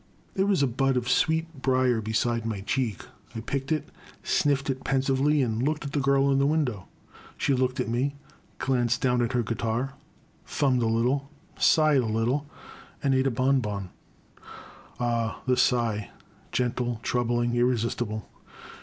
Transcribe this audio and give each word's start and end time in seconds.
There 0.33 0.47
was 0.47 0.63
a 0.63 0.67
bud 0.67 0.97
of 0.97 1.07
sweet 1.07 1.61
brier 1.61 2.01
beside 2.01 2.43
my 2.43 2.61
cheek. 2.61 3.05
I 3.35 3.39
picked 3.41 3.71
it, 3.71 3.89
sniffed 4.23 4.67
it 4.71 4.83
pensively, 4.83 5.43
and 5.43 5.61
looked 5.61 5.85
at 5.85 5.91
the 5.91 5.99
girl 5.99 6.31
in 6.31 6.39
the 6.39 6.47
window. 6.47 6.87
She 7.37 7.53
looked 7.53 7.79
at 7.79 7.87
me, 7.87 8.15
glanced 8.57 8.99
down 8.99 9.21
at 9.21 9.33
her 9.33 9.43
guitar, 9.43 9.93
thrummed 10.47 10.81
a 10.81 10.87
little, 10.87 11.29
sighed 11.59 12.01
a 12.01 12.07
little, 12.07 12.47
and 13.03 13.13
ate 13.13 13.27
a 13.27 13.29
bon 13.29 13.59
bon. 13.59 13.91
Ah, 14.99 15.43
that 15.45 15.59
sigh!— 15.59 16.09
gentle, 16.51 16.99
troubling, 17.03 17.55
irresistible. 17.55 18.27